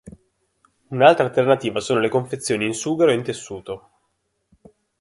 Un'altra 0.87 1.25
alternativa 1.27 1.79
sono 1.79 1.99
le 1.99 2.09
confezioni 2.09 2.65
in 2.65 2.73
sughero 2.73 3.11
e 3.11 3.13
in 3.13 3.21
tessuto. 3.21 3.89